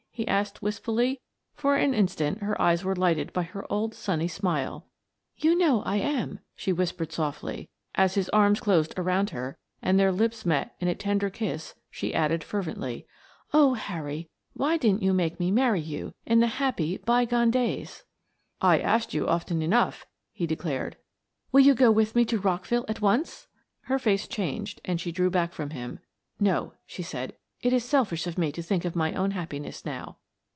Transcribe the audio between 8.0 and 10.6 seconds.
his arms closed around her and their lips